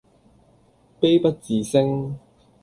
[0.99, 2.15] 悲不自勝